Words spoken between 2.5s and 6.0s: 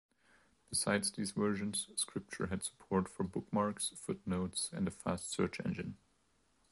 support for bookmarks, footnotes, and a fast search engine.